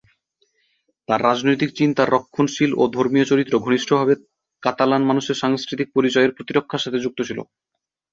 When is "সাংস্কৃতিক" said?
5.41-5.87